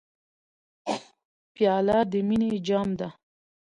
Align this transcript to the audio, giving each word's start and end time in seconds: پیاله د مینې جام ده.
پیاله 1.53 1.97
د 2.11 2.13
مینې 2.27 2.51
جام 2.67 2.89
ده. 2.99 3.07